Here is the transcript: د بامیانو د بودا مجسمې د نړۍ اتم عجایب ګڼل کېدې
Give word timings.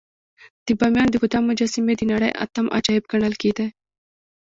د 0.65 0.67
بامیانو 0.79 1.13
د 1.13 1.15
بودا 1.21 1.39
مجسمې 1.49 1.93
د 1.97 2.01
نړۍ 2.11 2.31
اتم 2.43 2.65
عجایب 2.77 3.03
ګڼل 3.11 3.33
کېدې 3.41 3.67